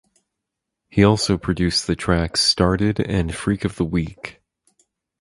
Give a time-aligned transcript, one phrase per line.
[0.89, 4.41] He also produced the tracks "Started" and "Freak of the Weak".